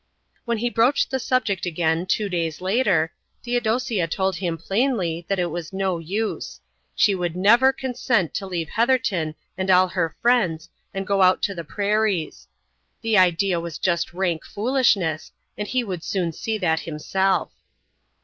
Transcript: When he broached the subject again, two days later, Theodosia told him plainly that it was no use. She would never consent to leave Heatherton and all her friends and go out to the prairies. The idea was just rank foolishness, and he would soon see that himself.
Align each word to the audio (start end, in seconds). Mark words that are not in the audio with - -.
When 0.45 0.57
he 0.57 0.71
broached 0.71 1.11
the 1.11 1.19
subject 1.19 1.67
again, 1.67 2.07
two 2.07 2.27
days 2.27 2.59
later, 2.59 3.13
Theodosia 3.43 4.07
told 4.07 4.37
him 4.37 4.57
plainly 4.57 5.27
that 5.29 5.37
it 5.37 5.51
was 5.51 5.71
no 5.71 5.99
use. 5.99 6.59
She 6.95 7.13
would 7.13 7.35
never 7.35 7.71
consent 7.71 8.33
to 8.33 8.47
leave 8.47 8.69
Heatherton 8.69 9.35
and 9.59 9.69
all 9.69 9.89
her 9.89 10.15
friends 10.19 10.69
and 10.91 11.05
go 11.05 11.21
out 11.21 11.43
to 11.43 11.53
the 11.53 11.63
prairies. 11.63 12.47
The 13.03 13.19
idea 13.19 13.59
was 13.59 13.77
just 13.77 14.11
rank 14.11 14.43
foolishness, 14.43 15.31
and 15.55 15.67
he 15.67 15.83
would 15.83 16.03
soon 16.03 16.31
see 16.31 16.57
that 16.57 16.79
himself. 16.79 17.53